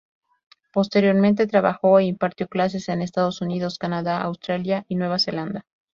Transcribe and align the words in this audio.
Posteriormente 0.73 1.45
trabajó 1.45 1.99
e 1.99 2.05
impartió 2.05 2.47
clases 2.47 2.89
en 2.89 3.03
Estados 3.03 3.39
Unidos, 3.39 3.77
Canadá, 3.77 4.19
Australia 4.23 4.83
y 4.87 4.95
Nueva 4.95 5.19
Zelanda. 5.19 5.67